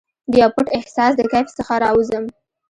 دیو 0.31 0.47
پټ 0.55 0.67
احساس 0.77 1.11
د 1.17 1.21
کیف 1.31 1.47
څخه 1.57 1.73
راوزم 1.83 2.23